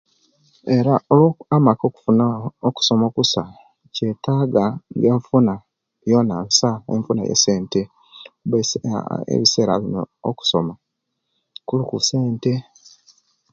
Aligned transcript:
Era 0.77 0.93
amaka 1.55 1.83
okufuna 1.87 2.25
okusoma 2.67 3.03
okusa 3.07 3.41
kyetega 3.95 4.63
nga 4.97 5.07
enfuna 5.13 5.53
yona 6.09 6.35
nsa 6.47 6.69
enfuna 6.93 7.21
ye'sente 7.29 7.81
ekisera 9.35 9.73
bino 9.83 10.01
okusoma 10.29 10.73
kuliku 11.67 11.97
sente 12.09 12.53